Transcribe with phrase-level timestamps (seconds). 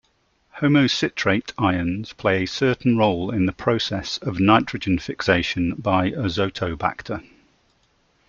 [0.59, 7.23] Homocitrate ions play a certain role in the processes of nitrogen fixation by "Azotobacter".